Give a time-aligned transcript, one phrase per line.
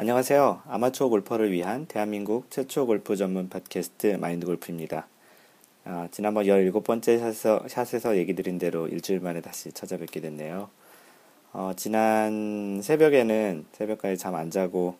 [0.00, 0.62] 안녕하세요.
[0.68, 5.08] 아마추어 골퍼를 위한 대한민국 최초 골프 전문 팟캐스트 마인드 골프입니다.
[5.84, 10.70] 아, 지난번 17번째 샷에서, 샷에서 얘기 드린 대로 일주일 만에 다시 찾아뵙게 됐네요.
[11.52, 14.94] 어, 지난 새벽에는 새벽까지 잠 안 자고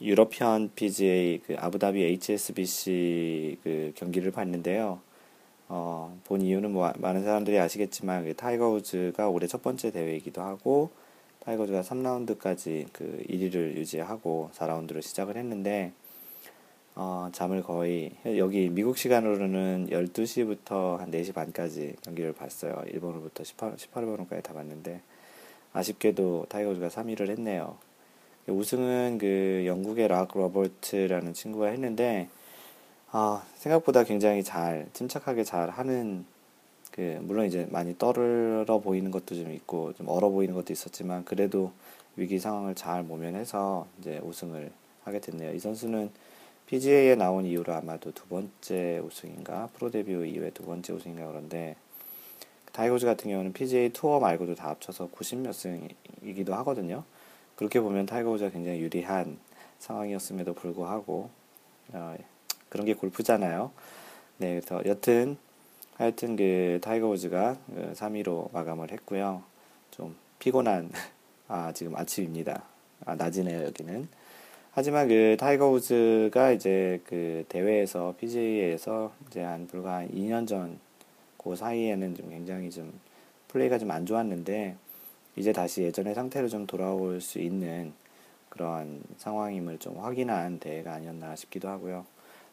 [0.00, 5.00] European PGA 그 아부다비 HSBC 그 경기를 봤는데요.
[5.68, 10.88] 어, 본 이유는 뭐 많은 사람들이 아시겠지만 그 타이거 우즈가 올해 첫 번째 대회이기도 하고
[11.48, 15.92] 타이거즈가 3라운드까지 그 1위를 유지하고 4라운드를 시작을 했는데
[16.94, 22.82] 어, 잠을 거의 여기 미국 시간으로는 12시부터 한 4시 반까지 경기를 봤어요.
[22.88, 25.00] 1번 홀부터 18, 18번까지 다 봤는데
[25.72, 27.78] 아쉽게도 타이거즈가 3위를 했네요.
[28.46, 32.28] 우승은 그 영국의 락 로버트라는 친구가 했는데
[33.10, 36.26] 아, 생각보다 굉장히 잘 침착하게 잘 하는
[36.98, 41.70] 그 물론 이제 많이 떨어 보이는 것도 좀 있고 좀 얼어 보이는 것도 있었지만 그래도
[42.16, 44.72] 위기 상황을 잘 모면해서 이제 우승을
[45.04, 45.54] 하게 됐네요.
[45.54, 46.10] 이 선수는
[46.66, 51.76] PGA에 나온 이후로 아마도 두 번째 우승인가 프로 데뷔 이후에 두 번째 우승인가 그런데
[52.72, 57.04] 타이거즈 같은 경우는 PGA 투어 말고도 다 합쳐서 90몇 승이기도 하거든요.
[57.54, 59.38] 그렇게 보면 타이거즈가 굉장히 유리한
[59.78, 61.30] 상황이었음에도 불구하고
[61.92, 62.16] 어,
[62.68, 63.70] 그런 게 골프잖아요.
[64.38, 65.38] 네, 그래서 여튼
[65.98, 69.42] 하여튼 그 타이거 우즈가 그 3위로 마감을 했고요.
[69.90, 70.90] 좀 피곤한
[71.48, 72.62] 아 지금 아침입니다.
[73.04, 74.08] 아 낮이네요 여기는.
[74.72, 80.78] 하지만 그 타이거 우즈가 이제 그 대회에서 PGA에서 이제 한 불과 한 2년 전
[81.38, 82.92] 그 사이에는 좀 굉장히 좀
[83.48, 84.76] 플레이가 좀 안 좋았는데
[85.36, 87.92] 이제 다시 예전의 상태로 좀 돌아올 수 있는
[88.50, 92.04] 그러한 상황임을 좀 확인한 대회가 아니었나 싶기도 하고요.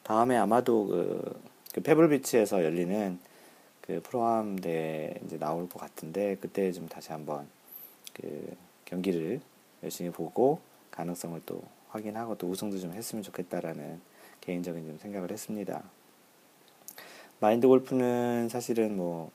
[0.04, 1.42] 다음에 아마도 그,
[1.74, 3.20] 그 페블비치에서 열리는
[3.86, 7.48] 그 프로암 대회 이제 나올 것 같은데 그때 좀 다시 한번
[8.14, 8.56] 그
[8.86, 9.42] 경기를
[9.84, 10.60] 열심히 보고
[10.92, 14.02] 가능성을 또 확인하고 또 우승도 좀 했으면 좋겠다라는
[14.42, 15.84] 개인적인 좀 생각을 했습니다.
[17.40, 19.32] 마인드 골프는 사실은 뭐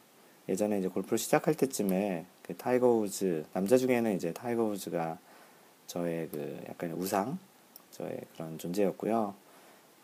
[0.49, 5.19] 예전에 이제 골프를 시작할 때쯤에 그 타이거 우즈 남자 중에는 이제 타이거 우즈가
[5.87, 7.39] 저의 그 약간 우상
[7.93, 9.35] 저의 그런 존재였고요.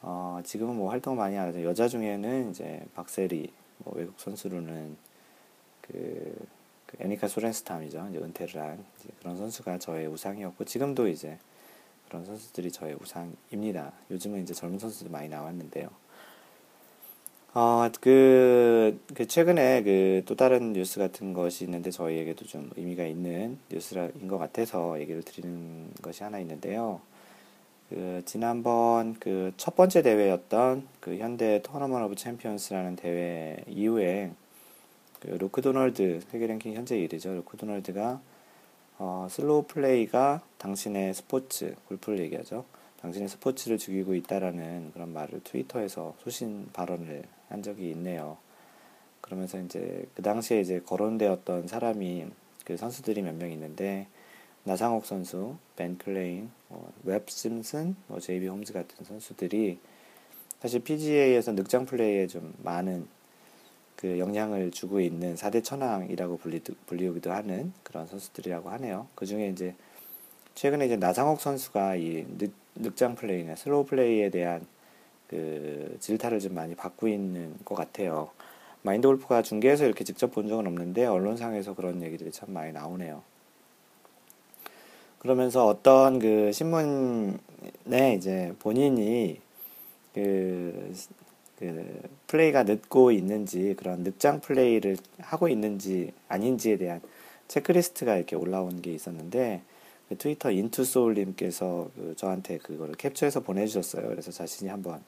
[0.03, 1.65] 어, 지금은 뭐 활동을 많이 하죠.
[1.65, 4.97] 여자 중에는 이제 박세리 뭐 외국 선수로는
[5.81, 6.35] 그,
[6.87, 8.09] 그 애니카 소렌스탐이죠.
[8.11, 11.39] 이제 은퇴를 한 이제 그런 선수가 저의 우상이었고 지금도 이제
[12.09, 13.93] 그런 선수들이 저의 우상입니다.
[14.11, 15.89] 요즘은 이제 젊은 선수들 많이 나왔는데요.
[17.55, 23.59] 어, 그, 그 최근에 그 또 다른 뉴스 같은 것이 있는데 저희에게도 좀 의미가 있는
[23.71, 27.01] 뉴스인 것 같아서 얘기를 드리는 것이 하나 있는데요.
[27.89, 34.33] 그 지난번 그 첫 번째 대회였던 그 현대 Tournament of Champions라는 대회 이후에
[35.21, 37.35] 그 루크 도널드 세계 랭킹 현재 1위죠.
[37.37, 38.21] 루크 도널드가
[38.99, 42.65] 어, slow play가 당신의 스포츠 골프를 얘기하죠.
[43.03, 48.37] 당신의 스포츠를 죽이고 있다라는 그런 말을 트위터에서 소신 발언을 한 적이 있네요.
[49.21, 52.27] 그러면서 이제 그 당시에 이제 거론되었던 사람이
[52.65, 54.09] 그 선수들이 몇 명 있는데
[54.67, 59.79] 나상욱 선수, 벤 클레인, 뭐, 웹 심슨, 뭐 제이비 홈즈 같은 선수들이
[60.61, 63.07] 사실 PGA에서 늑장 플레이에 좀 많은
[63.95, 69.07] 그 영향을 주고 있는 4대 천왕이라고 불리, 불리우기도 하는 그런 선수들이라고 하네요.
[69.15, 69.77] 그 중에 이제
[70.57, 74.67] 최근에 이제 나상욱 선수가 이 늑, 늑장 플레이나 slow play에 대한
[75.29, 78.31] 그 질타를 좀 많이 받고 있는 것 같아요.
[78.83, 83.23] 마인드 골프가 중계에서 이렇게 직접 본 적은 없는데 언론상에서 그런 얘기들이 참 많이 나오네요.
[85.19, 89.41] 그러면서 어떤 그 신문에 이제 본인이
[90.15, 90.93] 그,
[91.59, 97.01] 그 플레이가 늦고 있는지 그런 늑장 플레이를 하고 있는지 아닌지에 대한
[97.49, 99.63] 체크리스트가 이렇게 올라온 게 있었는데
[100.09, 104.09] 그 트위터 인투소울님께서 그 저한테 그거를 캡처해서 보내주셨어요.
[104.09, 105.03] 그래서 자신이 한번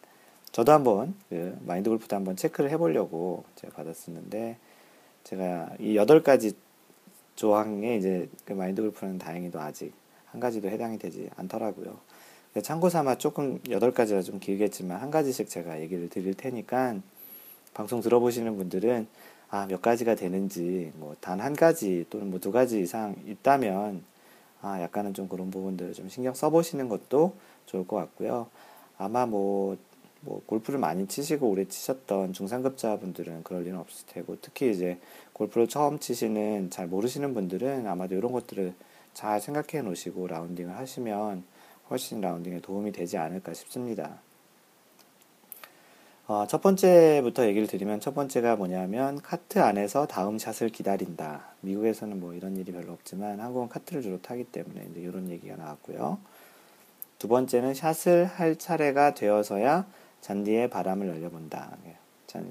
[0.50, 4.56] 저도 한번 그 마인드 골프도 한번 체크를 해보려고 제가 받았었는데
[5.24, 6.52] 제가 이 여덟 가지
[7.38, 9.92] 조항에 이제 그 마인드 골프는 다행히도 아직
[10.26, 11.96] 한 가지도 해당이 되지 않더라고요.
[12.64, 16.96] 참고 삼아 조금 여덟 가지가 좀 길겠지만 한 가지씩 제가 얘기를 드릴 테니까
[17.74, 19.06] 방송 들어보시는 분들은
[19.50, 24.02] 아, 몇 가지가 되는지 뭐 단 한 가지 또는 뭐 두 가지 이상 있다면
[24.60, 27.36] 아, 약간은 좀 그런 부분들 좀 신경 써보시는 것도
[27.66, 28.48] 좋을 것 같고요.
[28.98, 29.76] 아마 뭐,
[30.20, 34.98] 뭐 골프를 많이 치시고 오래 치셨던 중상급자분들은 그럴 일은 없을 테고 특히 이제
[35.32, 38.74] 골프를 처음 치시는 잘 모르시는 분들은 아마도 이런 것들을
[39.14, 41.44] 잘 생각해 놓으시고 라운딩을 하시면
[41.90, 44.20] 훨씬 라운딩에 도움이 되지 않을까 싶습니다.
[46.26, 51.46] 어, 첫 번째부터 얘기를 드리면 첫 번째가 뭐냐면 카트 안에서 다음 샷을 기다린다.
[51.62, 56.18] 미국에서는 뭐 이런 일이 별로 없지만 한국은 카트를 주로 타기 때문에 이제 이런 얘기가 나왔고요.
[57.18, 59.86] 두 번째는 샷을 할 차례가 되어서야
[60.20, 61.76] 잔디에 바람을 날려본다.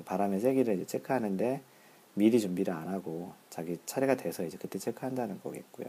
[0.06, 1.62] 바람의 세기를 이제 체크하는데
[2.16, 5.88] 미리 준비를 안 하고 자기 차례가 돼서 이제 그때 체크한다는 거겠고요.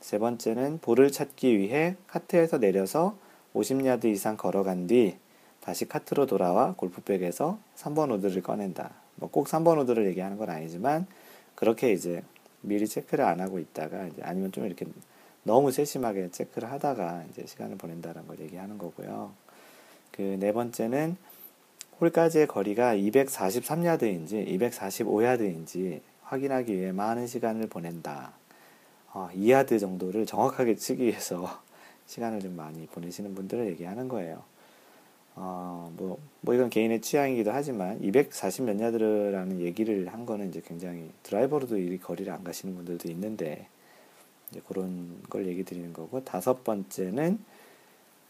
[0.00, 3.16] 세 번째는 볼을 찾기 위해 카트에서 내려서
[3.54, 5.16] 50야드 이상 걸어간 뒤
[5.60, 8.90] 다시 카트로 돌아와 골프백에서 3번 우드를 꺼낸다.
[9.16, 11.06] 뭐 꼭 3번 우드를 얘기하는 건 아니지만
[11.54, 12.22] 그렇게 이제
[12.60, 14.86] 미리 체크를 안 하고 있다가 이제 아니면 좀 이렇게
[15.42, 19.32] 너무 세심하게 체크를 하다가 이제 시간을 보낸다는 걸 얘기하는 거고요.
[20.18, 21.16] 그 네 번째는
[22.00, 28.32] 홀까지의 거리가 243야드인지 245야드인지 확인하기 위해 많은 시간을 보낸다.
[29.12, 31.62] 어, 2야드 정도를 정확하게 치기 위해서
[32.06, 34.42] 시간을 좀 많이 보내시는 분들을 얘기하는 거예요.
[35.36, 41.10] 어, 뭐, 뭐 이건 개인의 취향이기도 하지만 240 몇 야드라는 얘기를 한 거는 이제 굉장히
[41.22, 43.68] 드라이버로도 이 거리를 안 가시는 분들도 있는데
[44.50, 47.38] 이제 그런 걸 얘기 드리는 거고 다섯 번째는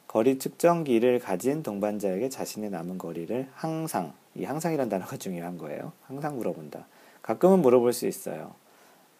[0.09, 5.93] 거리 측정기를 가진 동반자에게 자신의 남은 거리를 항상 이 항상이란 단어가 중요한 거예요.
[6.07, 6.87] 항상 물어본다.
[7.21, 8.55] 가끔은 물어볼 수 있어요.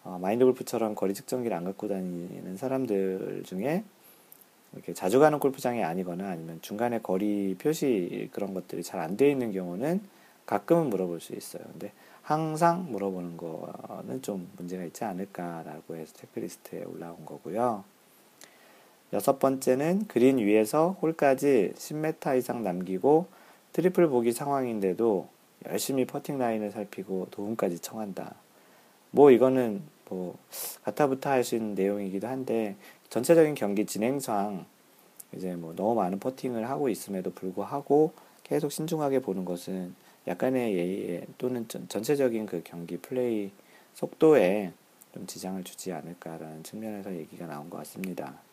[0.03, 3.83] 어, 마인드 골프처럼 거리 측정기를 안 갖고 다니는 사람들 중에
[4.73, 10.01] 이렇게 자주 가는 골프장이 아니거나 아니면 중간에 거리 표시 그런 것들이 잘안 되어 있는 경우는
[10.47, 11.61] 가끔은 물어볼 수 있어요.
[11.71, 11.91] 근데
[12.23, 17.83] 항상 물어보는 거는 좀 문제가 있지 않을까라고 해서 체크리스트에 올라온 거고요.
[19.11, 23.25] 여섯 번째는 그린 위에서 홀까지 10m 이상 남기고
[23.73, 25.27] 트리플 보기 상황인데도
[25.67, 28.35] 열심히 퍼팅 라인을 살피고 도움까지 청한다.
[29.11, 30.37] 뭐 이거는 뭐
[30.83, 32.75] 가타부타 할 수 있는 내용이기도 한데
[33.09, 34.65] 전체적인 경기 진행상
[35.35, 38.13] 이제 뭐 너무 많은 퍼팅을 하고 있음에도 불구하고
[38.43, 39.93] 계속 신중하게 보는 것은
[40.27, 43.51] 약간의 예의 또는 전체적인 그 경기 플레이
[43.95, 44.71] 속도에
[45.13, 48.48] 좀 지장을 주지 않을까라는 측면에서 얘기가 나온 것 같습니다.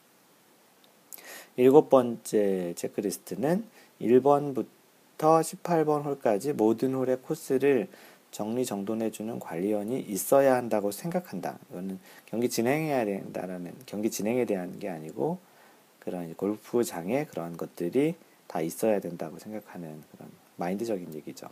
[1.56, 3.64] 일곱 번째 체크리스트는
[4.00, 4.66] 1번부터
[5.18, 7.88] 18번 홀까지 모든 홀의 코스를
[8.30, 11.58] 정리정돈해주는 관리원이 있어야 한다고 생각한다.
[11.70, 15.38] 이거는 경기 진행해야 된다라는 경기 진행에 대한 게 아니고
[16.00, 18.14] 그런 골프장에 그런 것들이
[18.46, 21.48] 다 있어야 된다고 생각하는 그런 마인드적인 얘기죠.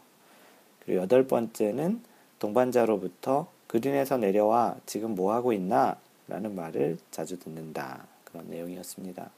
[0.85, 2.03] 그리고 여덟 번째는
[2.39, 5.99] 동반자로부터 그린에서 내려와 지금 뭐 하고 있나?
[6.29, 8.07] 라는 말을 자주 듣는다.
[8.25, 9.31] 그런 내용이었습니다.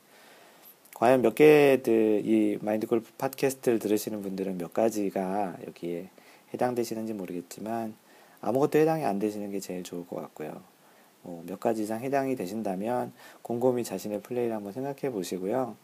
[0.96, 6.08] 과연 몇 개들 이 마인드 골프 팟캐스트를 들으시는 분들은 몇 가지가 여기에
[6.54, 7.94] 해당되시는지 모르겠지만
[8.40, 10.62] 아무것도 해당이 안 되시는 게 제일 좋을 것 같고요.
[11.20, 13.12] 뭐 몇 가지 이상 해당이 되신다면
[13.42, 15.76] 곰곰이 자신의 플레이를 한번 생각해 보시고요.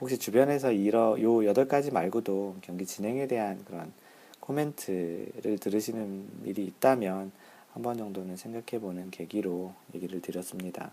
[0.00, 3.92] 혹시 주변에서 이러 요 여덟 가지 말고도 경기 진행에 대한 그런
[4.38, 7.32] 코멘트를 들으시는 일이 있다면
[7.72, 10.92] 한 번 정도는 생각해 보는 계기로 얘기를 드렸습니다.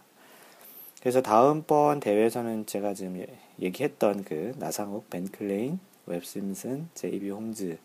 [1.02, 3.26] 그래서 다음번 대회에서는 제가 지금
[3.60, 7.78] 얘기했던 그 나상욱, 벤클레인, 웹심슨, 제이비 홈즈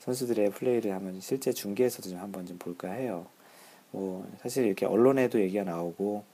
[0.00, 3.26] 선수들의 플레이를 한번 실제 중계에서도 좀 한번 좀 볼까 해요.
[3.92, 6.24] 뭐 사실 이렇게 언론에도 얘기가 나오고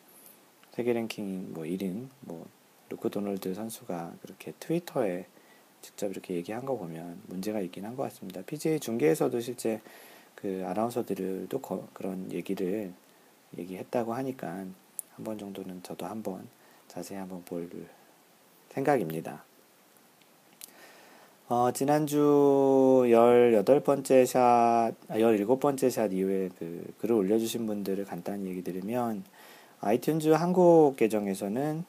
[0.72, 2.46] 세계 랭킹 뭐 1인 뭐
[2.88, 5.26] 루크 도널드 선수가 그렇게 트위터에
[5.82, 8.42] 직접 이렇게 얘기한 거 보면 문제가 있긴 한 것 같습니다.
[8.42, 9.80] PGA 중계에서도 실제
[10.34, 12.92] 그 아나운서들도 거, 그런 얘기를
[13.58, 14.66] 얘기했다고 하니까
[15.20, 16.48] 한 번 정도는 저도 한번
[16.88, 17.68] 자세히 한번 볼
[18.70, 19.44] 생각입니다.
[21.46, 22.16] 어, 지난주
[23.06, 29.24] 18번째 샷, 17번째 아, 샷 이후에 그 글을 올려주신 분들을 간단히 얘기 드리면,
[29.82, 31.84] 아이튠즈 한국 계정에서는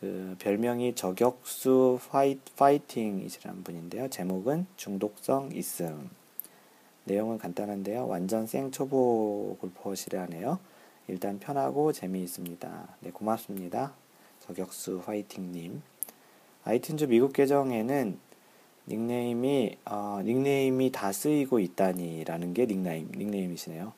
[0.00, 4.10] 그 별명이 저격수 파이, 파이팅이시라는 분인데요.
[4.10, 6.10] 제목은 중독성 있음.
[7.04, 8.06] 내용은 간단한데요.
[8.06, 10.58] 완전 생 초보 골퍼시라네요.
[11.08, 12.88] 일단 편하고 재미있습니다.
[13.00, 13.94] 네, 고맙습니다.
[14.40, 15.82] 저격수 화이팅님.
[16.64, 18.18] 아이튠즈 미국 계정에는
[18.88, 23.92] 닉네임이 어, 닉네임이 다 쓰이고 있다니 라는 게 닉네임 닉네임이시네요.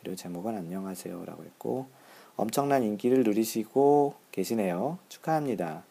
[0.00, 1.86] 그리고 제목은 안녕하세요 라고 했고
[2.36, 4.98] 엄청난 인기를 누리시고 계시네요.
[5.08, 5.84] 축하합니다.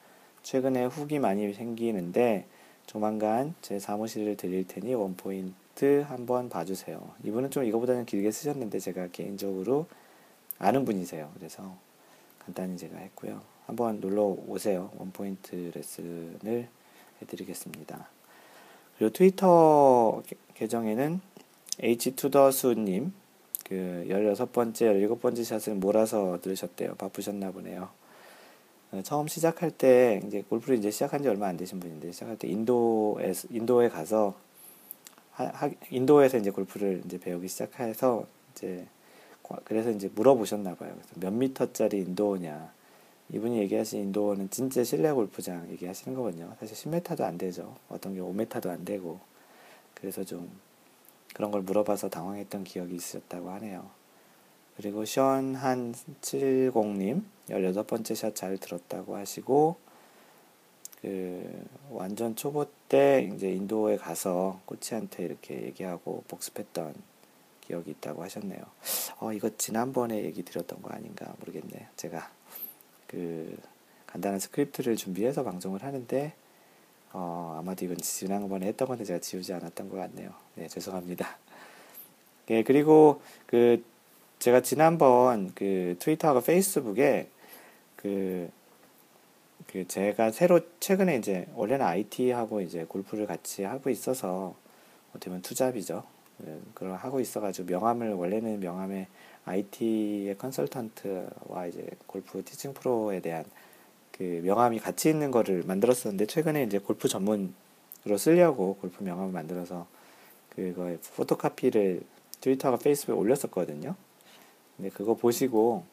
[0.44, 2.46] 최근에 훅이 많이 생기는데
[2.86, 7.00] 조만간 제 사무실을 드릴 테니 원포인트 한번 봐주세요.
[7.24, 9.88] 이분은 좀 이거보다는 길게 쓰셨는데 제가 개인적으로
[10.62, 11.32] 아는 분이세요.
[11.34, 11.76] 그래서
[12.40, 13.42] 간단히 제가 했고요.
[13.66, 14.92] 한번 놀러 오세요.
[14.98, 16.68] 원포인트 레슨을
[17.22, 18.08] 해드리겠습니다.
[18.98, 20.22] 그리고 트위터
[20.54, 21.20] 계정에는
[21.80, 23.12] H2더수님
[23.66, 26.96] 그 16번째, 17번째 샷을 몰아서 들으셨대요.
[26.96, 27.90] 바쁘셨나 보네요.
[28.92, 32.48] 어, 처음 시작할 때 이제 골프를 이제 시작한 지 얼마 안 되신 분인데 시작할 때
[32.48, 34.36] 인도에 인도에 가서
[35.32, 38.86] 하, 하, 인도에서 이제 골프를 이제 배우기 시작해서 이제
[39.64, 40.94] 그래서 이제 물어보셨나 봐요.
[40.94, 42.72] 그래서 몇 미터짜리 인도냐
[43.34, 46.54] 이분이 얘기하신 인도어는 진짜 실내 골프장 얘기하시는 거거든요.
[46.60, 47.76] 사실 10m도 안 되죠.
[47.90, 49.20] 어떤 경우 5m도 안 되고.
[49.94, 50.50] 그래서 좀
[51.34, 53.90] 그런 걸 물어봐서 당황했던 기억이 있었다고 하네요.
[54.76, 59.76] 그리고 션한 70님 18번째 샷 잘 들었다고 하시고
[61.02, 66.94] 그 완전 초보 때 이제 인도에 가서 코치한테 이렇게 얘기하고 복습했던
[67.72, 68.62] 기억이 있다고 하셨네요.
[69.20, 71.88] 어, 이거 지난번에 얘기 드렸던 거 아닌가 모르겠네요.
[71.96, 72.30] 제가
[73.08, 73.58] 그
[74.08, 76.34] 간단한 스크립트를 준비해서 방송을 하는데
[77.14, 80.34] 어, 아마도 이건 지난번에 했던 건데 제가 지우지 않았던 것 같네요.
[80.56, 81.38] 네, 죄송합니다.
[82.50, 83.84] 예, 그리고 그
[84.40, 87.30] 제가 지난번 그 트위터하고 페이스북에
[87.96, 88.50] 그,
[89.68, 94.56] 그 제가 새로 최근에 이제 원래는 IT하고 이제 골프를 같이 하고 있어서
[95.12, 96.04] 어떻게 보면 투잡이죠.
[96.46, 99.08] 예, 그걸 하고 있어가지고 명함을 원래는 명함에
[99.46, 103.46] IT의 컨설턴트와 이제 골프 티칭 프로에 대한
[104.12, 107.52] 그 명함이 같이 있는 거를 만들었었는데 최근에 이제 골프 전문으로
[108.18, 109.88] 쓰려고 골프 명함을 만들어서
[110.50, 112.02] 그거의 포토카피를
[112.42, 113.96] 트위터와 페이스북에 올렸었거든요.
[114.76, 115.84] 근데 그거 보시고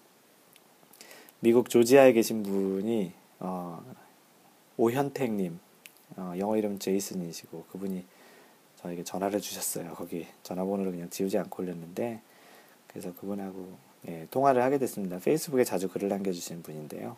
[1.40, 3.83] 미국 조지아에 계신 분이 어,
[4.76, 5.59] 오현택님
[6.17, 8.05] 어, 영어 이름 제이슨이시고 그분이
[8.82, 9.92] 저에게 전화를 주셨어요.
[9.94, 12.20] 거기 전화번호를 그냥 지우지 않고 올렸는데
[12.87, 15.18] 그래서 그분하고 예, 통화를 하게 됐습니다.
[15.18, 17.16] 페이스북에 자주 글을 남겨주시는 분인데요.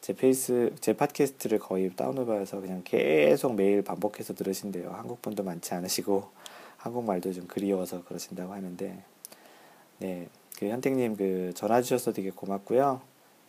[0.00, 4.90] 제 페이스 제 팟캐스트를 거의 다운로드해서 그냥 계속 매일 반복해서 들으신대요.
[4.90, 6.28] 한국 분도 많지 않으시고
[6.76, 9.04] 한국말도 좀 그리워서 그러신다고 하는데
[9.98, 13.00] 네, 그 현택님 그 전화 주셔서 되게 고맙고요.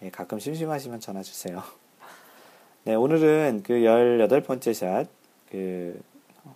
[0.04, 1.64] 예, 가끔 심심하시면 전화 주세요.
[2.86, 5.08] 네, 오늘은 그 18번째 샷,
[5.50, 6.00] 그,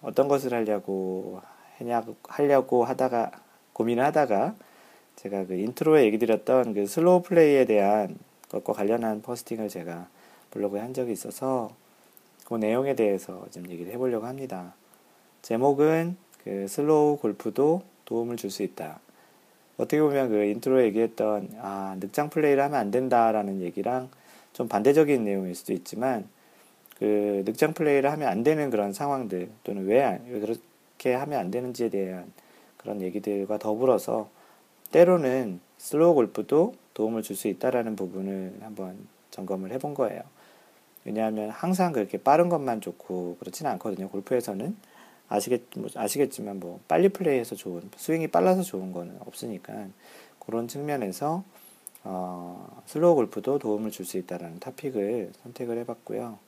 [0.01, 1.41] 어떤 것을 하려고,
[1.77, 3.31] 하냐, 하려고 하다가,
[3.73, 4.55] 고민을 하다가,
[5.15, 8.17] 제가 그 intro에 얘기 드렸던 그 slow play에 대한
[8.49, 10.07] 것과 관련한 posting을 제가
[10.51, 11.71] 블로그에 한 적이 있어서
[12.45, 14.73] 그 내용에 대해서 좀 얘기를 해보려고 합니다.
[15.41, 18.99] 제목은 그 slow 골프도 도움을 줄 수 있다.
[19.77, 24.09] 어떻게 보면 그 intro에 얘기했던 아 늑장 플레이를 하면 안 된다라는 얘기랑
[24.53, 26.27] 좀 반대적인 내용일 수도 있지만
[26.99, 31.89] 그 늑장 플레이를 하면 안 되는 그런 상황들 또는 왜, 왜 그렇게 하면 안 되는지에
[31.89, 32.31] 대한
[32.77, 34.29] 그런 얘기들과 더불어서
[34.91, 38.97] 때로는 slow 골프도 도움을 줄 수 있다라는 부분을 한번
[39.31, 40.21] 점검을 해본 거예요.
[41.05, 44.09] 왜냐하면 항상 그렇게 빠른 것만 좋고 그렇지는 않거든요.
[44.09, 44.75] 골프에서는
[45.29, 49.87] 아시겠 뭐 아시겠지만 뭐 빨리 플레이해서 좋은 스윙이 빨라서 좋은 거는 없으니까
[50.39, 51.43] 그런 측면에서
[52.03, 56.39] 어, slow 골프도 도움을 줄 수 있다라는 토픽을 선택을 해봤고요.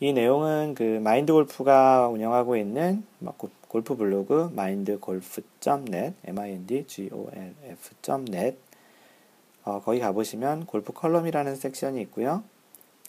[0.00, 3.02] 이 내용은 그 마인드 골프가 운영하고 있는
[3.66, 7.08] 골프 블로그 mindgolf.net, m-i-n-d-g-o-l-f.net
[9.64, 12.44] 어, 거기 가보시면 골프 컬럼이라는 섹션이 있고요.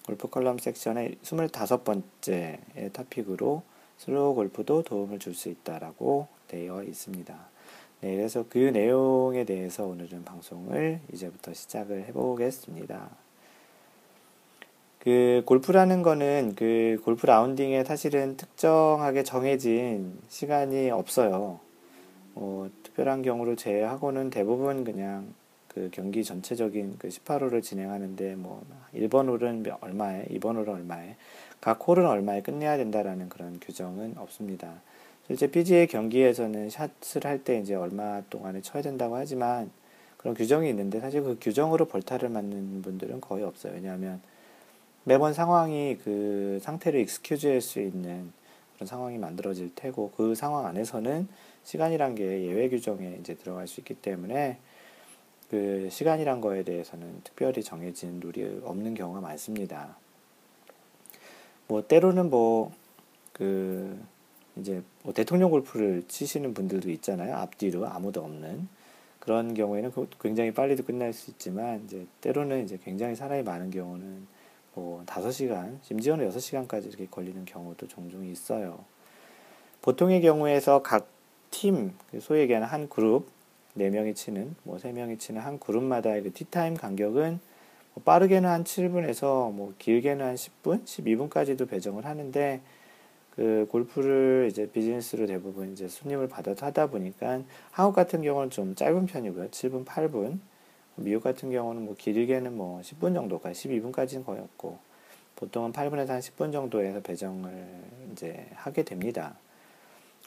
[0.05, 2.57] 골프 컬럼 섹션의 25번째
[2.93, 3.61] 토픽으로
[3.97, 7.37] slow 골프도 도움을 줄 수 있다라고 되어 있습니다.
[8.01, 13.28] 네, 그래서 그 내용에 대해서 오늘은 방송을 이제부터 시작을 해보겠습니다.
[14.99, 21.59] 그 골프라는 거는 그 골프 라운딩에 사실은 특정하게 정해진 시간이 없어요.
[22.35, 25.33] 어, 특별한 경우를 제외하고는 대부분 그냥
[25.69, 28.61] 그 경기 전체적인 그 18홀을 진행하는데 뭐
[28.93, 31.15] 1번 홀은 얼마에, 2번 홀은 얼마에,
[31.61, 34.81] 각 홀은 얼마에 끝내야 된다라는 그런 규정은 없습니다.
[35.27, 39.69] 실제 PGA 경기에서는 샷을 할 때 이제 얼마 동안에 쳐야 된다고 하지만
[40.17, 43.73] 그런 규정이 있는데 사실 그 규정으로 벌타를 맞는 분들은 거의 없어요.
[43.73, 44.19] 왜냐하면
[45.09, 48.31] 매번 상황이 그 상태를 excuse 할 수 있는
[48.75, 51.27] 그런 상황이 만들어질 테고 그 상황 안에서는
[51.63, 54.59] 시간이란 게 예외 규정에 이제 들어갈 수 있기 때문에
[55.49, 59.97] 그 시간이란 거에 대해서는 특별히 정해진 룰이 없는 경우가 많습니다.
[61.67, 62.71] 뭐 때로는 뭐
[63.33, 63.97] 그
[64.57, 67.35] 이제 뭐 대통령 골프를 치시는 분들도 있잖아요.
[67.37, 68.67] 앞뒤로 아무도 없는
[69.19, 74.27] 그런 경우에는 그 굉장히 빨리도 끝날 수 있지만 이제 때로는 이제 굉장히 사람이 많은 경우는
[74.73, 78.83] 뭐 5시간, 심지어는 6시간까지 이렇게 걸리는 경우도 종종 있어요.
[79.81, 81.07] 보통의 경우에서 각
[81.51, 83.27] 팀, 그 소위 얘기하는 한 그룹,
[83.77, 87.39] 4명이 치는, 뭐 3명이 치는 한 그룹마다의 그 티타임 간격은
[87.93, 92.61] 뭐 빠르게는 한 7분에서 뭐 길게는 한 10분, 12분까지도 배정을 하는데
[93.31, 99.05] 그 골프를 이제 비즈니스로 대부분 이제 손님을 받아서 하다 보니까 한국 같은 경우는 좀 짧은
[99.05, 99.49] 편이고요.
[99.49, 100.39] 7분, 8분.
[100.99, 104.77] 미국 같은 경우는 뭐 길게는 뭐 10분 정도가 12분까지는 거였고
[105.35, 107.67] 보통은 8분에서 한 10분 정도에서 배정을
[108.11, 109.35] 이제 하게 됩니다.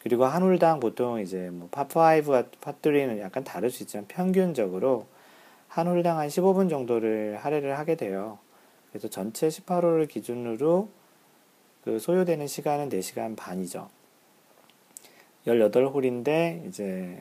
[0.03, 5.07] 그리고 한 홀당 보통 이제 뭐 파5와 파3는 약간 다를 수 있지만 평균적으로
[5.69, 8.39] 한 홀당 한 15분 정도를 할애를 하게 돼요.
[8.91, 10.89] 그래서 전체 18홀을 기준으로
[11.85, 13.89] 그 소요되는 시간은 4시간 반이죠.
[15.47, 17.21] 18홀인데 이제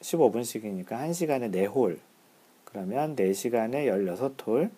[0.00, 1.98] 15분씩이니까 1시간에 4홀.
[2.74, 4.68] 그러면 4시간에 16홀.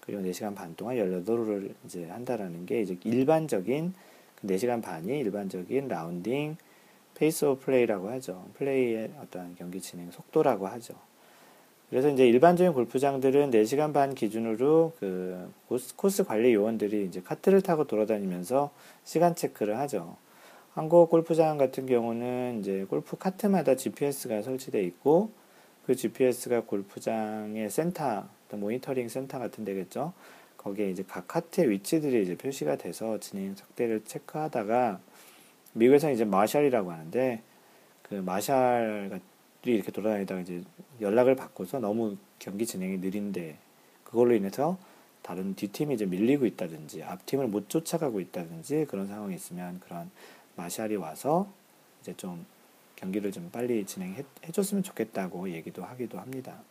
[0.00, 3.94] 그리고 4시간 반 동안 18홀을 이제 한다라는 게 이제 일반적인
[4.44, 6.56] 4시간 그 반이 일반적인 라운딩
[7.14, 8.46] pace of play라고 하죠.
[8.54, 10.94] 플레이의 어떤 경기 진행 속도라고 하죠.
[11.90, 15.52] 그래서 이제 일반적인 골프장들은 4시간 반 기준으로 그
[15.96, 18.70] 코스 관리 요원들이 이제 카트를 타고 돌아다니면서
[19.04, 20.16] 시간 체크를 하죠.
[20.74, 25.41] 한국 골프장 같은 경우는 이제 골프 카트마다 GPS가 설치되어 있고
[25.86, 30.12] 그 GPS가 골프장의 센터, 모니터링 센터 같은 데겠죠.
[30.56, 35.00] 거기에 이제 각 카트의 위치들이 이제 표시가 돼서 진행 속도를 체크하다가
[35.72, 37.42] 미국에서 이제 marshal이라고 하는데
[38.02, 39.10] 그 마샬이
[39.64, 40.62] 이렇게 돌아다니다가 이제
[41.00, 43.56] 연락을 받고서 너무 경기 진행이 느린데
[44.04, 44.78] 그걸로 인해서
[45.22, 50.10] 다른 뒷팀이 이제 밀리고 있다든지 앞팀을 못 쫓아가고 있다든지 그런 상황이 있으면 그런
[50.56, 51.48] 마샬이 와서
[52.02, 52.44] 이제 좀
[53.02, 56.62] 경기를 좀 빨리 진행해 줬으면 좋겠다고 얘기도 하기도 합니다.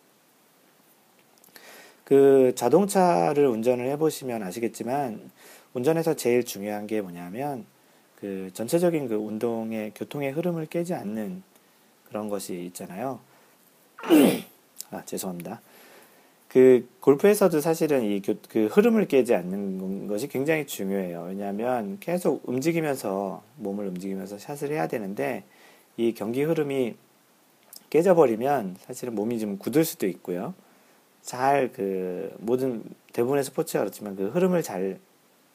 [2.06, 5.30] 그 자동차를 운전을 해보시면 아시겠지만
[5.74, 7.66] 운전에서 제일 중요한 게 뭐냐면
[8.16, 11.44] 그 전체적인 그 운동의 교통의 흐름을 깨지 않는
[12.08, 13.20] 그런 것이 있잖아요.
[14.92, 15.62] 아, 죄송합니다.
[16.48, 21.26] 그 골프에서도 사실은 이 그 흐름을 깨지 않는 것이 굉장히 중요해요.
[21.30, 25.44] 왜냐하면 계속 움직이면서 몸을 움직이면서 샷을 해야 되는데
[25.98, 26.96] 이 경기 흐름이
[27.90, 30.54] 깨져버리면 사실은 몸이 좀 굳을 수도 있고요.
[31.22, 32.84] 잘 그 모든
[33.14, 35.00] 대부분의 스포츠가 그렇지만 그 흐름을 잘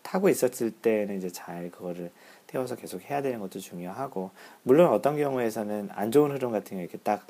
[0.03, 2.11] 타고 있었을 때는 이제 잘 그거를
[2.47, 4.31] 태워서 계속 해야 되는 것도 중요하고
[4.63, 7.27] 물론 어떤 경우에서는 안 좋은 흐름 같은 경우 이렇게 딱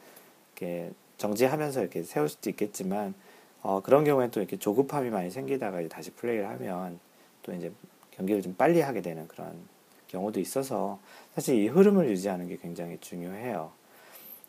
[0.55, 3.15] 이렇게 정지하면서 이렇게 세울 수도 있겠지만
[3.63, 7.01] 어, 그런 경우에는 또 이렇게 조급함이 많이 생기다가 다시 플레이를 하면
[7.43, 7.73] 또 이제
[8.11, 9.59] 경기를 좀 빨리 하게 되는 그런
[10.09, 10.99] 경우도 있어서
[11.37, 13.71] 사실 이 흐름을 유지하는 게 굉장히 중요해요.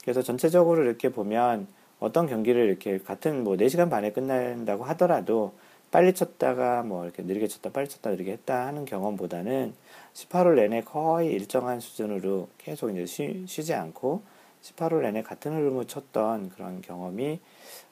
[0.03, 1.67] 그래서 전체적으로 이렇게 보면
[1.99, 5.53] 어떤 경기를 이렇게 같은 뭐 4시간 반에 끝난다고 하더라도
[5.91, 9.73] 빨리 쳤다가 뭐 이렇게 느리게 쳤다 빨리 쳤다 느리게 했다 하는 경험보다는
[10.13, 14.21] 18홀 내내 거의 일정한 수준으로 계속 이제 쉬, 쉬지 않고
[14.61, 17.41] 18홀 내내 같은 흐름을 쳤던 그런 경험이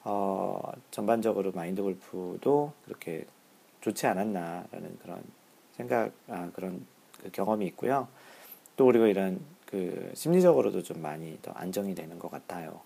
[0.04, 3.26] 어, 전반적으로 마인드 골프도 그렇게
[3.82, 5.22] 좋지 않았나라는 그런
[5.76, 6.86] 생각, 아, 그런
[7.22, 8.08] 그 경험이 있고요.
[8.76, 12.80] 또 그리고 이런 그 심리적으로도 좀 많이 더 안정이 되는 것 같아요.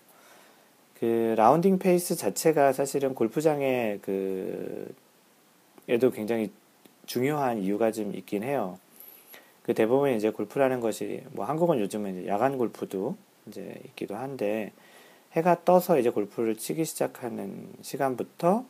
[0.99, 4.93] 그 라운딩 페이스 자체가 사실은 골프장에 그
[5.87, 6.51] 에도 굉장히
[7.05, 8.77] 중요한 이유가 좀 있긴 해요.
[9.63, 14.71] 그 대부분 이제 골프라는 것이 뭐 한국은 요즘은 야간 골프도 이제 있기도 한데
[15.33, 18.65] 해가 떠서 이제 골프를 치기 시작하는 시간부터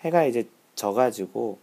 [0.00, 1.58] 해가 이제 져가지고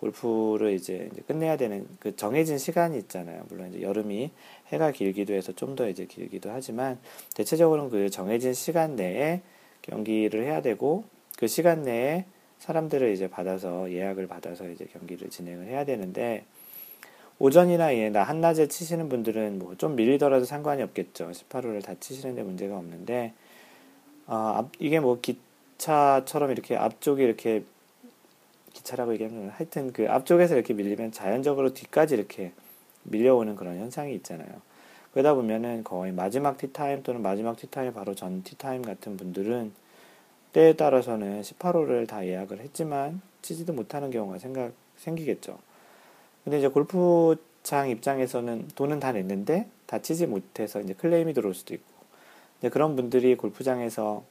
[0.00, 3.44] 골프를 이제, 이제 끝내야 되는 그 정해진 시간이 있잖아요.
[3.48, 4.30] 물론 이제 여름이
[4.72, 6.98] 해가 길기도 해서 좀 더 이제 길기도 하지만
[7.34, 9.42] 대체적으로는 그 정해진 시간 내에
[9.82, 11.04] 경기를 해야 되고
[11.38, 12.24] 그 시간 내에
[12.58, 16.44] 사람들을 이제 받아서 예약을 받아서 이제 경기를 진행을 해야 되는데
[17.38, 21.30] 오전이나 예, 나 한낮에 치시는 분들은 뭐 좀 밀리더라도 상관이 없겠죠.
[21.30, 23.32] 18호를 다 치시는데 문제가 없는데
[24.26, 27.64] 아, 앞, 이게 뭐 기차처럼 이렇게 앞쪽이 이렇게
[28.72, 32.52] 기차라고 얘기하면 하여튼 그 앞쪽에서 이렇게 밀리면 자연적으로 뒤까지 이렇게
[33.04, 34.48] 밀려오는 그런 현상이 있잖아요.
[35.12, 39.72] 그러다 보면은 거의 마지막 티타임 또는 마지막 티타임 바로 전 티타임 같은 분들은
[40.52, 45.58] 때에 따라서는 18호를 다 예약을 했지만 치지도 못하는 경우가 생각, 생기겠죠.
[46.44, 51.90] 근데 이제 골프장 입장에서는 돈은 다 냈는데 다 치지 못해서 이제 클레임이 들어올 수도 있고
[52.70, 54.24] 그런 분들이 골프장에서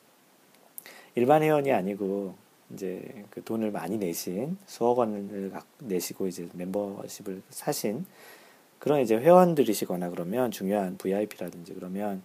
[1.15, 2.35] 일반 회원이 아니고
[2.73, 8.05] 이제 그 돈을 많이 내신 수억 원을 내시고 이제 멤버십을 사신
[8.79, 12.21] 그런 이제 회원들이시거나 그러면 중요한 VIP라든지 그러면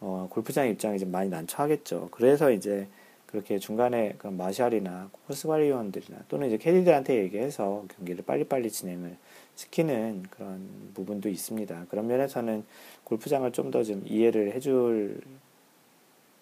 [0.00, 2.08] 어 골프장 입장이 좀 많이 난처하겠죠.
[2.10, 2.86] 그래서 이제
[3.26, 9.16] 그렇게 중간에 그런 마샬이나 코스 관리위원들이나 또는 이제 캐디들한테 얘기해서 경기를 빨리빨리 진행을
[9.56, 11.86] 시키는 그런 부분도 있습니다.
[11.88, 12.64] 그런 면에서는
[13.02, 15.20] 골프장을 좀 더좀 이해를 해줄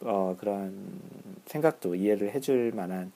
[0.05, 1.01] 어, 그런
[1.47, 3.13] 생각도 이해를 해줄 만한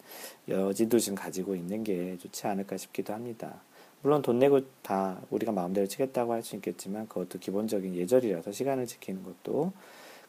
[0.49, 3.61] 여지도 지금 가지고 있는 게 좋지 않을까 싶기도 합니다.
[4.03, 9.23] 물론 돈 내고 다 우리가 마음대로 치겠다고 할 수 있겠지만 그것도 기본적인 예절이라서 시간을 지키는
[9.25, 9.73] 것도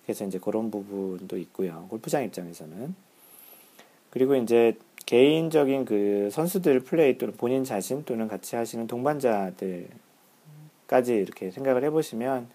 [0.03, 1.85] 그래서 이제 그런 부분도 있고요.
[1.89, 2.95] 골프장 입장에서는
[4.09, 9.89] 그리고 이제 개인적인 그 선수들 플레이 또는 본인 자신 또는 같이 하시는 동반자들까지
[11.13, 12.49] 이렇게 생각을 해보시면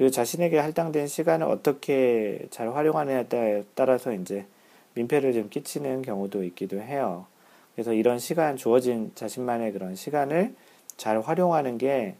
[0.00, 4.46] 그 자신에게 할당된 시간을 어떻게 잘 활용하느냐에 따라서 이제
[4.94, 7.26] 민폐를 좀 끼치는 경우도 있기도 해요.
[7.74, 10.54] 그래서 이런 시간, 주어진 자신만의 그런 시간을
[10.96, 12.14] 잘 활용하는 게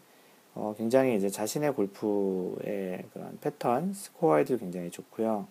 [0.53, 5.47] 어, 굉장히 이제 자신의 골프의 그런 패턴, 스코어에도 굉장히 좋고요.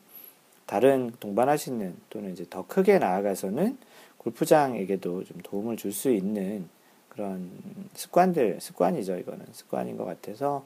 [0.67, 3.77] 다른 동반하시는 또는 이제 더 크게 나아가서는
[4.19, 6.69] 골프장에게도 좀 도움을 줄 수 있는
[7.09, 7.51] 그런
[7.95, 9.47] 습관들, 습관이죠, 이거는.
[9.51, 10.65] 습관인 것 같아서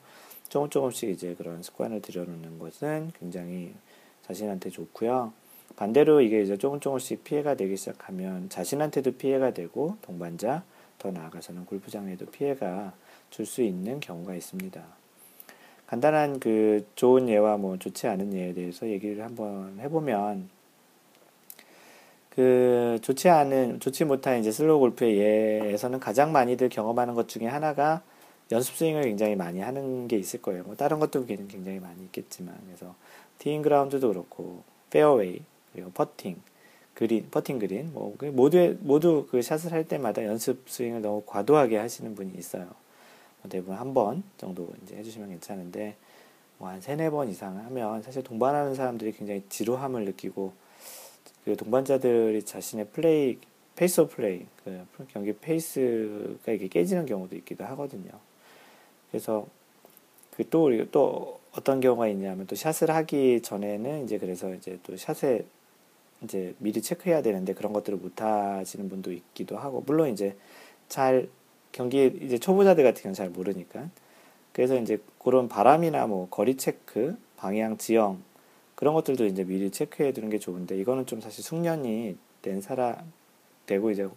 [0.54, 3.74] 조금 조금씩 이제 그런 습관을 들여놓는 것은 굉장히
[4.22, 5.32] 자신한테 좋고요.
[5.74, 10.62] 반대로 이게 이제 조금 조금씩 피해가 되기 시작하면 자신한테도 피해가 되고 동반자,
[11.00, 12.92] 더 나아가서는 골프장에도 피해가
[13.30, 14.80] 줄 수 있는 경우가 있습니다.
[15.88, 20.48] 간단한 그 좋은 예와 뭐 좋지 않은 예에 대해서 얘기를 한번 해보면
[22.30, 28.04] 그 좋지 않은 좋지 못한 이제 slow 골프의 예에서는 가장 많이들 경험하는 것 중에 하나가
[28.54, 30.62] 연습 스윙을 굉장히 많이 하는 게 있을 거예요.
[30.64, 32.94] 뭐 다른 것도 굉장히 많이 있겠지만 그래서
[33.38, 36.40] 티잉 그라운드도 그렇고 페어웨이 그리고 퍼팅
[36.94, 42.14] 그린 퍼팅 그린 뭐그 모두 모두 그 샷을 할 때마다 연습 스윙을 너무 과도하게 하시는
[42.14, 42.66] 분이 있어요.
[43.42, 45.96] 뭐 대부분 한 번 정도 이제 해주시면 괜찮은데
[46.58, 50.52] 뭐 한 세네 번 이상 하면 사실 동반하는 사람들이 굉장히 지루함을 느끼고
[51.44, 53.38] 그 동반자들이 자신의 플레이,
[53.76, 58.12] pace of play, 그 경기 페이스가 이게 깨지는 경우도 있기도 하거든요.
[59.14, 59.46] 그래서
[60.36, 65.44] 그 또, 또 어떤 경우가 있냐면 또 샷을 하기 전에는 이제 그래서 이제 또 샷에
[66.22, 70.36] 이제 미리 체크해야 되는데 그런 것들을 못 하시는 분도 있기도 하고, 물론 이제
[70.88, 71.28] 잘
[71.70, 73.88] 경기 이제 초보자들 같은 경우는 잘 모르니까.
[74.52, 78.20] 그래서 이제 그런 바람이나 뭐 거리 체크, 방향, 지형,
[78.74, 83.12] 그런 것들도 이제 미리 체크해 두는 게 좋은데 이거는 좀 사실 숙련이 된 사람
[83.66, 84.08] 되고 이제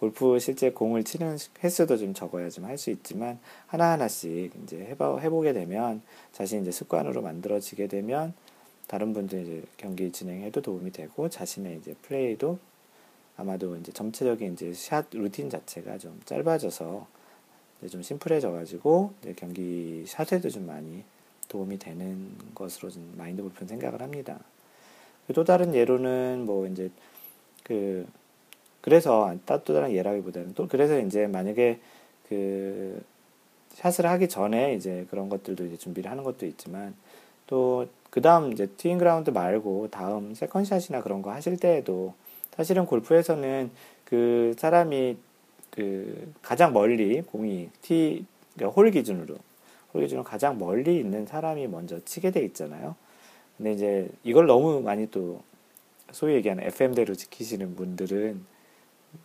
[0.00, 5.52] 골프 실제 공을 치는 횟수도 좀 적어야 좀 할 수 있지만 하나하나씩 이제 해봐, 해보게
[5.52, 6.00] 되면
[6.32, 8.32] 자신 이제 습관으로 만들어지게 되면
[8.86, 12.58] 다른 분들 이제 경기 진행에도 도움이 되고 자신의 이제 플레이도
[13.36, 17.06] 아마도 이제 전체적인 이제 샷 루틴 자체가 좀 짧아져서
[17.90, 21.04] 좀 심플해져 가지고 이제 경기 샷에도 좀 많이
[21.48, 24.40] 도움이 되는 것으로 좀 마인드 골프는 생각을 합니다.
[25.34, 26.90] 또 다른 예로는 뭐 이제
[27.64, 28.06] 그
[28.80, 31.78] 그래서 또 다른 예라기보다는 또 그래서 이제 만약에
[32.28, 33.02] 그
[33.74, 36.94] 샷을 하기 전에 이제 그런 것들도 이제 준비를 하는 것도 있지만
[37.46, 42.14] 또 그 다음 이제 티잉 그라운드 말고 다음 second 샷이나 그런 거 하실 때에도
[42.50, 43.70] 사실은 골프에서는
[44.04, 45.16] 그 사람이
[45.70, 49.36] 그 가장 멀리 공이 티, 그러니까 홀 기준으로
[49.94, 52.96] 홀 기준으로 가장 멀리 있는 사람이 먼저 치게 돼 있잖아요.
[53.56, 55.42] 근데 이제 이걸 너무 많이 또
[56.10, 58.44] 소위 얘기하는 FM대로 지키시는 분들은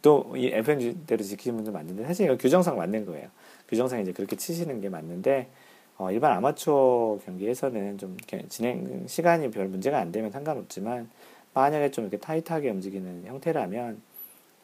[0.02, 3.30] 또 이 FM대로 지키시는 분들 맞는데 사실 이거 규정상 맞는 거예요.
[3.67, 5.50] 규정상 이제 그렇게 치시는 게 맞는데
[5.98, 8.17] 어, 일반 아마추어 경기에서는 좀
[8.50, 11.10] 진행 시간이 별 문제가 안 되면 상관없지만
[11.54, 14.02] 만약에 좀 이렇게 타이트하게 움직이는 형태라면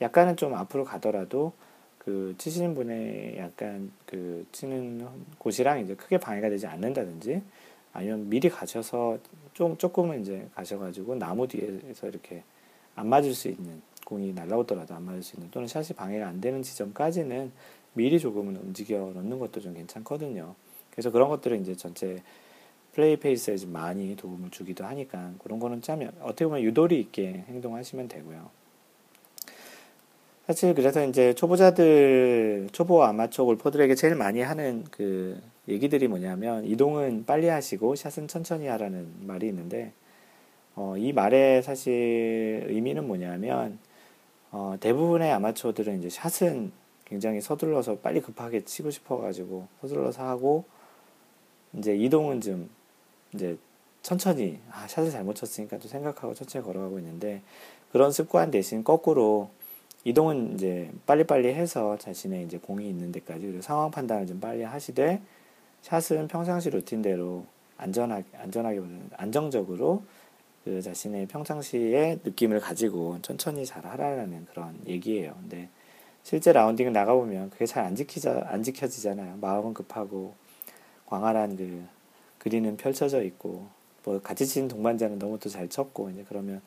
[0.02, 1.54] 약간은 좀 앞으로 가더라도
[1.98, 5.08] 그 치시는 분의 약간 그 치는
[5.38, 7.42] 곳이랑 이제 크게 방해가 되지 않는다든지
[7.94, 9.20] 아니면 미리 가셔서
[9.54, 12.44] 좀 조금은 이제 가셔가지고 나무 뒤에서 이렇게
[12.96, 16.62] 안 맞을 수 있는 공이 날라오더라도 안 맞을 수 있는 또는 샷이 방해가 안 되는
[16.62, 17.52] 지점까지는
[17.94, 20.56] 미리 조금은 움직여 놓는 것도 좀 괜찮거든요.
[20.92, 22.22] 그래서 그런 것들은 이제 전체
[22.94, 28.08] 플레이 페이스에 좀 많이 도움을 주기도 하니까 그런 거는 참 어떻게 보면 유도리 있게 행동하시면
[28.08, 28.50] 되고요.
[30.48, 37.48] 사실 그래서 이제 초보자들, 초보 아마추어 골퍼들에게 제일 많이 하는 그 얘기들이 뭐냐면 이동은 빨리
[37.48, 39.94] 하시고 샷은 천천히 하라는 말이 있는데
[40.76, 43.80] 어, 이 말의 사실 의미는 뭐냐면
[44.52, 46.72] 어, 대부분의 아마추어들은 이제 샷은
[47.06, 50.66] 굉장히 서둘러서 빨리 급하게 치고 싶어가지고 서둘러서 하고
[51.74, 52.70] 이제 이동은 좀
[53.34, 53.58] 이제
[54.02, 57.42] 천천히 아 샷을 잘못 쳤으니까 또 생각하고 천천히 걸어가고 있는데
[57.92, 59.50] 그런 습관 대신 거꾸로
[60.04, 65.22] 이동은 이제 빨리빨리 해서 자신의 이제 공이 있는 데까지 그리고 상황 판단을 좀 빨리 하시되
[65.84, 67.46] 샷은 평상시 루틴대로
[67.78, 70.04] 안전하게 안전하게보다는 안정적으로
[70.64, 75.36] 그 자신의 평상시의 느낌을 가지고 천천히 잘 하라는 그런 얘기예요.
[75.42, 75.70] 근데
[76.24, 79.38] 실제 라운딩을 나가보면 그게 잘 안 지키자 안 지켜지잖아요.
[79.42, 80.36] 마음은 급하고
[81.08, 81.84] 광활한 그
[82.38, 83.68] 그리는 펼쳐져 있고
[84.04, 86.62] 뭐 같이 치는 동반자는 너무 또 잘 쳤고 이제 그러면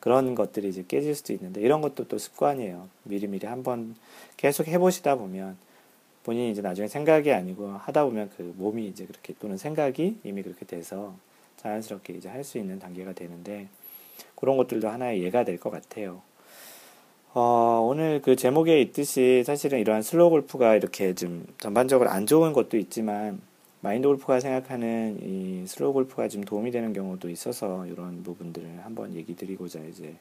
[0.00, 2.88] 그런 것들이 이제 깨질 수도 있는데 이런 것도 또 습관이에요.
[3.04, 3.96] 미리미리 한번
[4.36, 5.56] 계속 해보시다 보면
[6.24, 10.64] 본인이 이제 나중에 생각이 아니고 하다 보면 그 몸이 이제 그렇게 또는 생각이 이미 그렇게
[10.66, 11.14] 돼서
[11.60, 13.68] 자연스럽게 이제 할 수 있는 단계가 되는데
[14.34, 16.22] 그런 것들도 하나의 예가 될 것 같아요.
[17.32, 22.76] 어, 오늘 그 제목에 있듯이 사실은 이러한 슬로우 골프가 이렇게 좀 전반적으로 안 좋은 것도
[22.78, 23.40] 있지만
[23.82, 29.36] 마인드 골프가 생각하는 이 slow 골프가 좀 도움이 되는 경우도 있어서 이런 부분들을 한번 얘기
[29.36, 30.16] 드리고자 이제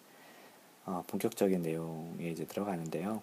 [0.86, 3.21] 어, 본격적인 내용에 이제 들어가는데요.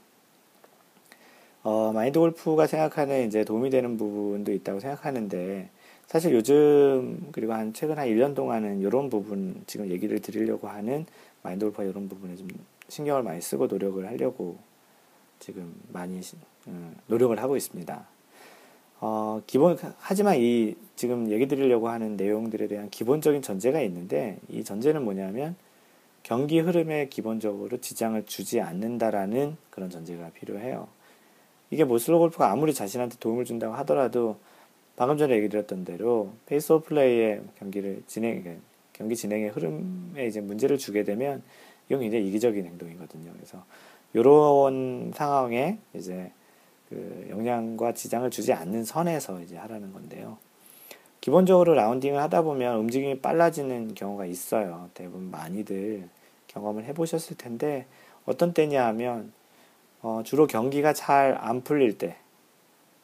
[1.62, 5.68] 어, 마인드 골프가 생각하는 이제 도움이 되는 부분도 있다고 생각하는데
[6.06, 11.04] 사실 요즘 그리고 한 최근 한 1년 동안은 이런 부분 지금 얘기를 드리려고 하는
[11.42, 12.48] 마인드 골프가 이런 부분에 좀
[12.88, 14.56] 신경을 많이 쓰고 노력을 하려고
[15.40, 16.20] 지금 많이
[16.68, 18.06] 음, 노력을 하고 있습니다.
[19.00, 25.04] 어, 기본 하지만 이 지금 얘기 드리려고 하는 내용들에 대한 기본적인 전제가 있는데 이 전제는
[25.04, 25.56] 뭐냐면
[26.22, 30.88] 경기 흐름에 기본적으로 지장을 주지 않는다라는 그런 전제가 필요해요.
[31.70, 34.38] 이게 뭐 slow 골프가 아무리 자신한테 도움을 준다고 하더라도
[34.96, 40.40] 방금 전에 얘기 드렸던 대로 pace of play의 경기를 진행, 그러니까 경기 진행의 흐름에 이제
[40.40, 41.42] 문제를 주게 되면
[41.88, 43.30] 이건 굉장히 이기적인 행동이거든요.
[43.34, 43.64] 그래서
[44.14, 46.32] 이런 상황에 이제
[46.88, 50.38] 그 영향과 지장을 주지 않는 선에서 이제 하라는 건데요.
[51.20, 54.88] 기본적으로 라운딩을 하다 보면 움직임이 빨라지는 경우가 있어요.
[54.94, 56.08] 대부분 많이들
[56.46, 57.86] 경험을 해보셨을 텐데
[58.24, 59.32] 어떤 때냐 하면
[60.02, 62.16] 어, 주로 경기가 잘 안 풀릴 때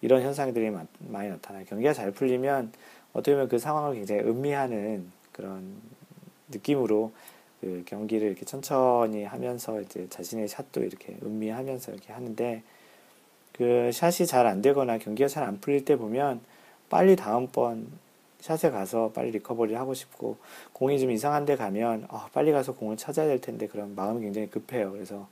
[0.03, 1.65] 이런 현상들이 많이 나타나요.
[1.65, 2.73] 경기가 잘 풀리면
[3.13, 5.77] 어떻게 보면 그 상황을 굉장히 음미하는 그런
[6.51, 7.13] 느낌으로
[7.61, 12.63] 그 경기를 이렇게 천천히 하면서 이제 자신의 샷도 이렇게 음미하면서 이렇게 하는데
[13.53, 16.41] 그 샷이 잘 안 되거나 경기가 잘 안 풀릴 때 보면
[16.91, 17.87] 빨리 다음번
[18.41, 20.37] 샷에 가서 빨리 리커버리 하고 싶고
[20.73, 24.51] 공이 좀 이상한 데 가면 어, 빨리 가서 공을 찾아야 될 텐데 그런 마음이 굉장히
[24.51, 24.91] 급해요.
[24.91, 25.29] 그래서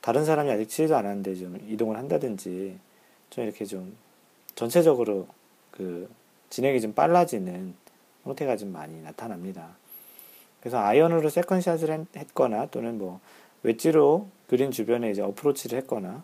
[0.00, 2.76] 다른 사람이 아직 치지도 않았는데 좀 이동을 한다든지
[3.30, 3.96] 좀 이렇게 좀
[4.54, 5.26] 전체적으로
[5.70, 6.10] 그
[6.50, 7.74] 진행이 좀 빨라지는
[8.24, 9.76] 형태가 좀 많이 나타납니다.
[10.60, 13.20] 그래서 아이언으로 second 샷을 했거나 또는 뭐
[13.62, 16.22] 웨지로 그린 주변에 이제 어프로치를 했거나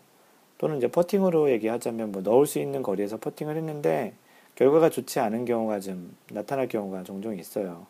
[0.57, 4.13] 또는 이제 퍼팅으로 얘기하자면 뭐 넣을 수 있는 거리에서 퍼팅을 했는데
[4.55, 7.85] 결과가 좋지 않은 경우가 좀 나타날 경우가 종종 있어요.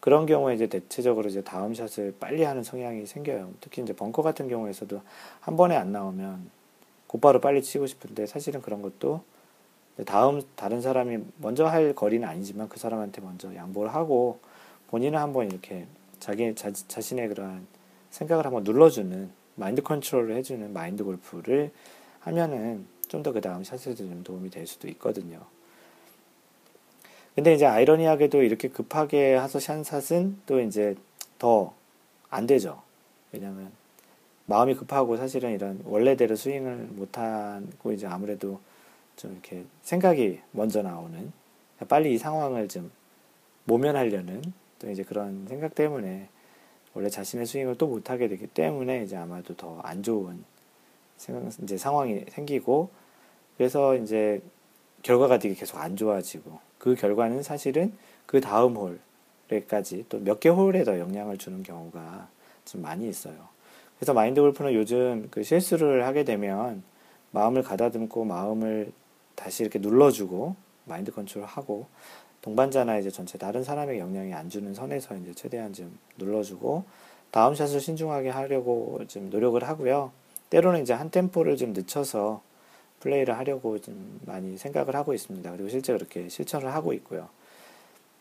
[0.00, 3.52] 그런 경우에 이제 대체적으로 이제 다음 샷을 빨리 하는 성향이 생겨요.
[3.62, 5.00] 특히 이제 벙커 같은 경우에서도
[5.40, 6.50] 한 번에 안 나오면
[7.14, 9.22] 곧바로 빨리 치고 싶은데 사실은 그런 것도
[10.04, 14.40] 다음 다른 사람이 먼저 할 거리는 아니지만 그 사람한테 먼저 양보를 하고
[14.88, 15.86] 본인은 한번 이렇게
[16.18, 17.68] 자기 자, 자신의 그러한
[18.10, 21.70] 생각을 한번 눌러주는 마인드 컨트롤을 해주는 마인드 골프를
[22.18, 25.38] 하면은 좀 더 그 다음 샷에도 좀 도움이 될 수도 있거든요.
[27.36, 30.96] 근데 이제 아이러니하게도 이렇게 급하게 하서 샷은 또 이제
[31.38, 31.74] 더
[32.28, 32.82] 안 되죠.
[33.30, 33.70] 왜냐면
[34.46, 38.60] 마음이 급하고 사실은 이런 원래대로 스윙을 못하고 이제 아무래도
[39.16, 41.32] 좀 이렇게 생각이 먼저 나오는
[41.88, 42.90] 빨리 이 상황을 좀
[43.64, 44.42] 모면하려는
[44.78, 46.28] 또 이제 그런 생각 때문에
[46.94, 50.44] 원래 자신의 스윙을 또 못하게 되기 때문에 이제 아마도 더 안 좋은
[51.62, 52.90] 이제 상황이 생기고
[53.56, 54.42] 그래서 이제
[55.02, 57.92] 결과가 되게 계속 안 좋아지고 그 결과는 사실은
[58.26, 62.28] 그 다음 홀에까지 또 몇 개 홀에 더 영향을 주는 경우가
[62.64, 63.53] 좀 많이 있어요.
[64.04, 66.82] 그래서 마인드 골프는 요즘 그 실수를 하게 되면
[67.30, 68.92] 마음을 가다듬고 마음을
[69.34, 71.86] 다시 이렇게 눌러주고 마인드 컨트롤하고
[72.42, 76.84] 동반자나 이제 전체 다른 사람에게 영향이 안 주는 선에서 이제 최대한 좀 눌러주고
[77.30, 80.12] 다음 샷을 신중하게 하려고 좀 노력을 하고요.
[80.50, 82.42] 때로는 이제 한 템포를 좀 늦춰서
[83.00, 85.50] 플레이를 하려고 좀 많이 생각을 하고 있습니다.
[85.50, 87.30] 그리고 실제 그렇게 실천을 하고 있고요.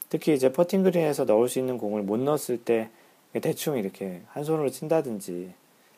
[0.08, 2.90] 특히 이제 퍼팅 그린에서 넣을 수 있는 공을 못 넣었을 때
[3.42, 5.56] 대충 이렇게 한 손으로 친다든지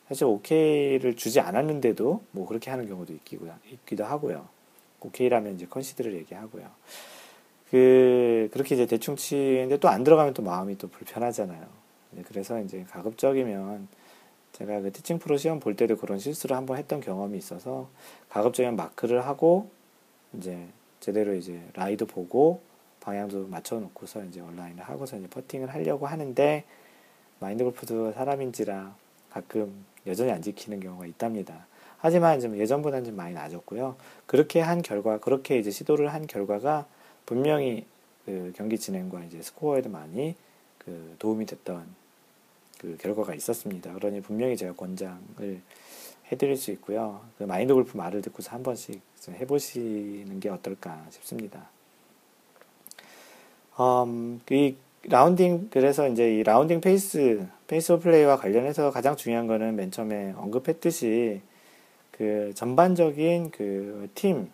[0.08, 4.48] 사실 오케이를 주지 않았는데도 뭐 그렇게 하는 경우도 있기도, 있기도 하고요.
[5.00, 6.68] 오케이라면 이제 컨시드를 얘기하고요.
[7.70, 11.66] 그, 그렇게 이제 대충 치는데 또 안 들어가면 또 마음이 또 불편하잖아요.
[12.26, 13.88] 그래서 이제 가급적이면
[14.52, 17.88] 제가 그 티칭 프로 시험 볼 때도 그런 실수를 한번 했던 경험이 있어서
[18.30, 19.70] 가급적이면 마크를 하고
[20.32, 20.66] 이제
[21.00, 22.60] 제대로 이제 라이도 보고
[23.00, 26.64] 방향도 맞춰놓고서 이제 온라인을 하고서 이제 퍼팅을 하려고 하는데
[27.38, 28.96] 마인드 골프도 사람인지라
[29.30, 31.66] 가끔 여전히 안 지키는 경우가 있답니다.
[31.98, 33.96] 하지만 좀 예전보다는 좀 많이 나아졌고요.
[34.26, 36.86] 그렇게 한 결과, 그렇게 이제 시도를 한 결과가
[37.24, 37.86] 분명히
[38.24, 40.34] 그 경기 진행과 이제 스코어에도 많이
[40.78, 41.86] 그 도움이 됐던
[42.78, 43.92] 그 결과가 있었습니다.
[43.94, 45.60] 그러니 분명히 제가 권장을
[46.30, 47.20] 해드릴 수 있고요.
[47.38, 51.68] 그 마인드 골프 말을 듣고서 한 번씩 해보시는 게 어떨까 싶습니다.
[53.78, 59.76] 음, 이 라운딩 그래서 이제 이 라운딩 페이스 pace of play와 관련해서 가장 중요한 거는
[59.76, 61.40] 맨 처음에 언급했듯이
[62.10, 64.50] 그 전반적인 그 팀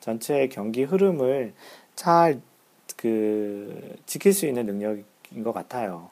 [0.00, 1.52] 전체 경기 흐름을
[1.94, 2.40] 잘
[3.00, 6.10] 그 지킬 수 있는 능력인 것 같아요.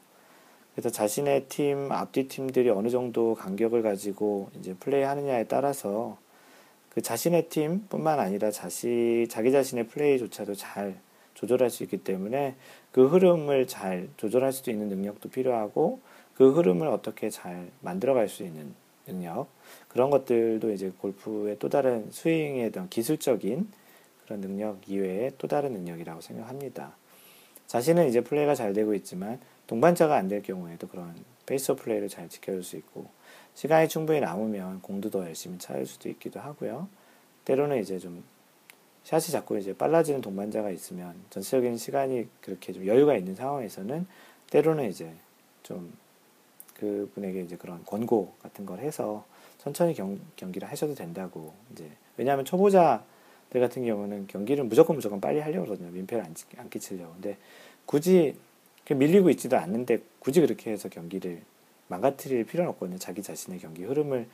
[0.73, 6.17] 그래서 자신의 팀, 앞뒤 팀들이 어느 정도 간격을 가지고 이제 플레이하느냐에 따라서
[6.88, 10.97] 그 자신의 팀뿐만 아니라 자시, 자기 자신의 플레이조차도 잘
[11.38, 12.57] 조절할 수 있기 때문에
[12.90, 16.01] 그 흐름을 잘 조절할 수 있는 능력도 필요하고
[16.35, 18.74] 그 흐름을 어떻게 잘 만들어갈 수 있는
[19.07, 19.46] 능력
[19.87, 23.68] 그런 것들도 이제 골프의 또 다른 스윙의 어떤 기술적인
[24.24, 26.96] 그런 능력 이외에 또 다른 능력이라고 생각합니다.
[27.68, 31.14] 자신은 이제 플레이가 잘 되고 있지만 동반자가 안 될 경우에도 그런
[31.47, 33.07] pace of play를 잘 지켜줄 수 있고
[33.55, 36.88] 시간이 충분히 남으면 공도 더 열심히 찾을 수도 있기도 하고요.
[37.44, 38.24] 때로는 이제 좀
[39.05, 44.07] 샷이 자꾸 이제 빨라지는 동반자가 있으면 전체적인 시간이 그렇게 좀 여유가 있는 상황에서는
[44.51, 45.11] 때로는 이제
[45.63, 45.93] 좀
[46.75, 49.25] 그분에게 이제 그런 권고 같은 걸 해서
[49.59, 55.67] 천천히 경, 경기를 하셔도 된다고 이제 왜냐하면 초보자들 같은 경우는 경기를 무조건 무조건 빨리 하려고
[55.67, 55.91] 그러거든요.
[55.91, 57.13] 민폐를 안, 안 끼치려고.
[57.15, 57.37] 근데
[57.87, 58.37] 굳이
[58.89, 61.43] 밀리고 있지도 않는데 굳이 그렇게 해서 경기를
[61.89, 62.99] 망가뜨릴 필요는 없거든요.
[62.99, 64.27] 자기 자신의 경기 흐름을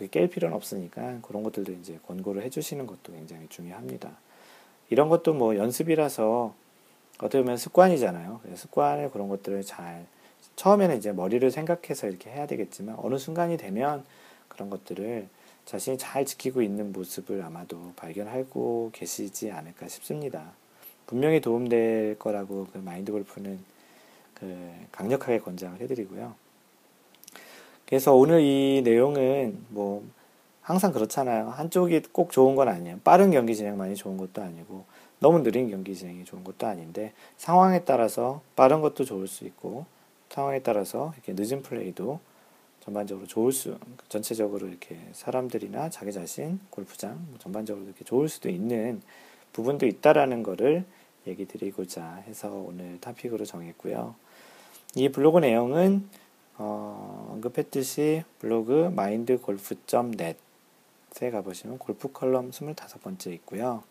[0.00, 4.10] 깰 필요는 없으니까 그런 것들도 이제 권고를 해주시는 것도 굉장히 중요합니다
[4.90, 6.54] 이런 것도 뭐 연습이라서
[7.18, 10.06] 어떻게 보면 습관이잖아요 습관을 그런 것들을 잘
[10.56, 14.04] 처음에는 이제 머리를 생각해서 이렇게 해야 되겠지만 어느 순간이 되면
[14.48, 15.28] 그런 것들을
[15.64, 20.52] 자신이 잘 지키고 있는 모습을 아마도 발견하고 계시지 않을까 싶습니다.
[21.06, 23.58] 분명히 도움될 거라고 그 마인드 골프는
[24.34, 26.34] 그 강력하게 권장을 해드리고요.
[27.86, 30.04] 그래서 오늘 이 내용은 뭐
[30.60, 31.50] 항상 그렇잖아요.
[31.50, 33.00] 한쪽이 꼭 좋은 건 아니에요.
[33.04, 34.84] 빠른 경기 진행만이 좋은 것도 아니고
[35.18, 39.86] 너무 느린 경기 진행이 좋은 것도 아닌데 상황에 따라서 빠른 것도 좋을 수 있고
[40.30, 42.18] 상황에 따라서 이렇게 늦은 플레이도
[42.80, 49.00] 전반적으로 좋을 수, 전체적으로 이렇게 사람들이나 자기 자신, 골프장, 뭐 전반적으로 이렇게 좋을 수도 있는
[49.52, 50.84] 부분도 있다라는 거를
[51.26, 54.14] 얘기 드리고자 해서 오늘 타픽으로 정했고요.
[54.96, 56.08] 이 블로그 내용은
[56.58, 60.36] 어, 언급했듯이 블로그 mindgolf.net에
[61.32, 63.82] 가보시면 골프 컬럼 25번째 있고요.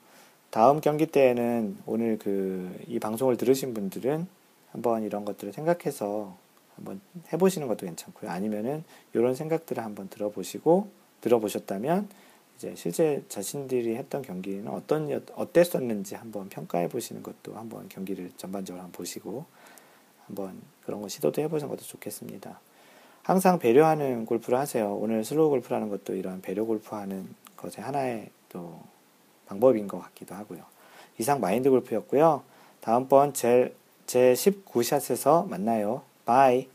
[0.51, 2.55] 다음 경기 때에는 오늘 그
[2.87, 4.27] 이 방송을 들으신 분들은
[4.71, 6.37] 한번 이런 것들을 생각해서
[6.77, 7.01] 한번
[7.33, 8.31] 해보시는 것도 괜찮고요.
[8.31, 10.89] 아니면은 이런 생각들을 한번 들어보시고
[11.21, 12.09] 들어보셨다면
[12.57, 18.97] 이제 실제 자신들이 했던 경기는 어떤 어땠었는지 한번 평가해 보시는 것도 한번 경기를 전반적으로 한번
[18.97, 19.45] 보시고
[20.27, 22.61] 한번 그런 거 시도도 해보시는 것도 좋겠습니다.
[23.23, 24.95] 항상 배려하는 골프를 하세요.
[24.95, 28.81] 오늘 슬로우 골프라는 것도 이런 배려 골프하는 것의 하나의 또
[29.47, 30.63] 방법인 것 같기도 하고요.
[31.19, 32.43] 이상 마인드 골프였고요.
[32.81, 33.75] 다음번 제,
[34.07, 36.03] 제 19샷에서 만나요.
[36.25, 36.69] 바이.